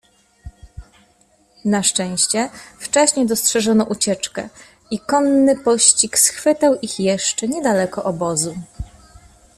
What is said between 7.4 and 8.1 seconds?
nie daleko